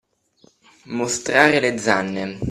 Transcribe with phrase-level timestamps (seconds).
[0.97, 2.33] Mostrare le zanne.